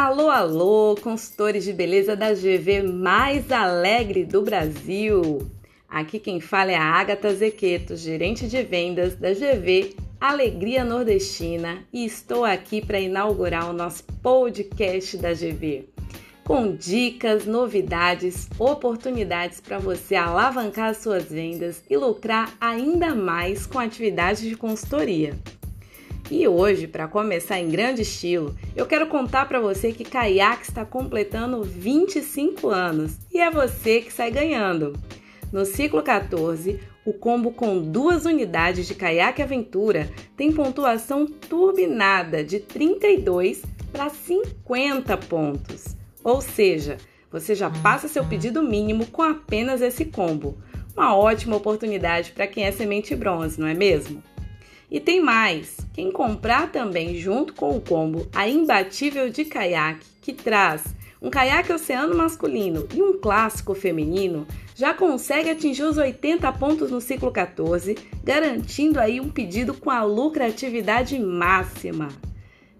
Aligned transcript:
Alô, 0.00 0.30
alô, 0.30 0.94
consultores 1.02 1.64
de 1.64 1.72
beleza 1.72 2.14
da 2.14 2.32
GV 2.32 2.84
mais 2.84 3.50
alegre 3.50 4.24
do 4.24 4.42
Brasil. 4.42 5.42
Aqui 5.88 6.20
quem 6.20 6.38
fala 6.38 6.70
é 6.70 6.76
a 6.76 6.84
Agatha 6.84 7.34
Zequeto, 7.34 7.96
gerente 7.96 8.46
de 8.46 8.62
vendas 8.62 9.16
da 9.16 9.32
GV 9.32 9.96
Alegria 10.20 10.84
Nordestina, 10.84 11.82
e 11.92 12.04
estou 12.06 12.44
aqui 12.44 12.80
para 12.80 13.00
inaugurar 13.00 13.68
o 13.68 13.72
nosso 13.72 14.04
podcast 14.22 15.16
da 15.16 15.32
GV, 15.32 15.88
com 16.44 16.76
dicas, 16.76 17.44
novidades, 17.44 18.48
oportunidades 18.56 19.60
para 19.60 19.80
você 19.80 20.14
alavancar 20.14 20.90
as 20.90 20.98
suas 20.98 21.24
vendas 21.24 21.82
e 21.90 21.96
lucrar 21.96 22.54
ainda 22.60 23.16
mais 23.16 23.66
com 23.66 23.80
atividades 23.80 24.42
de 24.42 24.54
consultoria. 24.54 25.34
E 26.30 26.46
hoje, 26.46 26.86
para 26.86 27.08
começar 27.08 27.58
em 27.58 27.70
grande 27.70 28.02
estilo, 28.02 28.54
eu 28.76 28.84
quero 28.84 29.06
contar 29.06 29.48
para 29.48 29.60
você 29.60 29.92
que 29.92 30.04
Kayak 30.04 30.62
está 30.62 30.84
completando 30.84 31.62
25 31.62 32.68
anos 32.68 33.16
e 33.32 33.40
é 33.40 33.50
você 33.50 34.02
que 34.02 34.12
sai 34.12 34.30
ganhando. 34.30 34.92
No 35.50 35.64
ciclo 35.64 36.02
14, 36.02 36.78
o 37.06 37.14
combo 37.14 37.50
com 37.50 37.80
duas 37.80 38.26
unidades 38.26 38.86
de 38.86 38.94
Kayak 38.94 39.40
Aventura 39.40 40.10
tem 40.36 40.52
pontuação 40.52 41.24
turbinada 41.24 42.44
de 42.44 42.60
32 42.60 43.62
para 43.90 44.10
50 44.10 45.16
pontos. 45.16 45.96
Ou 46.22 46.42
seja, 46.42 46.98
você 47.32 47.54
já 47.54 47.70
passa 47.70 48.06
seu 48.06 48.22
pedido 48.26 48.62
mínimo 48.62 49.06
com 49.06 49.22
apenas 49.22 49.80
esse 49.80 50.04
combo. 50.04 50.58
Uma 50.94 51.16
ótima 51.16 51.56
oportunidade 51.56 52.32
para 52.32 52.46
quem 52.46 52.64
é 52.64 52.72
semente 52.72 53.16
bronze, 53.16 53.58
não 53.58 53.66
é 53.66 53.72
mesmo? 53.72 54.22
E 54.90 54.98
tem 54.98 55.20
mais! 55.20 55.76
Quem 55.92 56.10
comprar 56.10 56.72
também 56.72 57.16
junto 57.16 57.52
com 57.52 57.76
o 57.76 57.80
combo 57.80 58.26
a 58.34 58.48
imbatível 58.48 59.28
de 59.28 59.44
caiaque, 59.44 60.06
que 60.22 60.32
traz 60.32 60.82
um 61.20 61.28
caiaque 61.30 61.72
oceano 61.72 62.16
masculino 62.16 62.86
e 62.94 63.02
um 63.02 63.18
clássico 63.18 63.74
feminino, 63.74 64.46
já 64.74 64.94
consegue 64.94 65.50
atingir 65.50 65.82
os 65.82 65.98
80 65.98 66.50
pontos 66.52 66.90
no 66.90 67.00
ciclo 67.00 67.32
14, 67.32 67.96
garantindo 68.22 69.00
aí 69.00 69.20
um 69.20 69.28
pedido 69.28 69.74
com 69.74 69.90
a 69.90 70.04
lucratividade 70.04 71.18
máxima. 71.18 72.08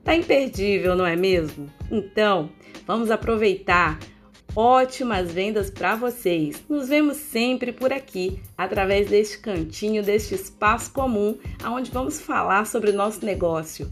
Tá 0.04 0.14
imperdível, 0.14 0.94
não 0.94 1.04
é 1.04 1.16
mesmo? 1.16 1.66
Então, 1.90 2.48
vamos 2.86 3.10
aproveitar 3.10 3.98
ótimas 4.54 5.30
vendas 5.30 5.70
para 5.70 5.94
vocês. 5.94 6.62
Nos 6.68 6.88
vemos 6.88 7.16
sempre 7.16 7.72
por 7.72 7.92
aqui, 7.92 8.40
através 8.56 9.08
deste 9.08 9.38
cantinho, 9.38 10.02
deste 10.02 10.34
espaço 10.34 10.92
comum, 10.92 11.36
onde 11.64 11.90
vamos 11.90 12.20
falar 12.20 12.66
sobre 12.66 12.90
o 12.90 12.94
nosso 12.94 13.24
negócio. 13.24 13.90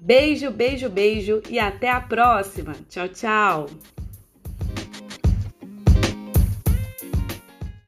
Beijo, 0.00 0.50
beijo, 0.50 0.88
beijo 0.88 1.42
e 1.50 1.58
até 1.58 1.90
a 1.90 2.00
próxima. 2.00 2.74
Tchau, 2.88 3.08
tchau. 3.08 3.95